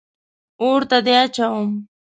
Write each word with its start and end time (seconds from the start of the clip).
اور 0.61 0.81
ته 0.89 0.97
دې 1.05 1.13
اچوم. 1.23 1.69